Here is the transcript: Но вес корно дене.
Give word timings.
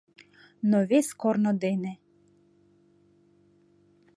Но 0.69 0.77
вес 0.89 1.07
корно 1.21 1.51
дене. 1.63 1.93